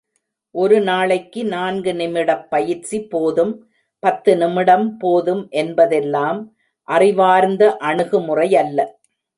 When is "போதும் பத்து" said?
3.07-4.33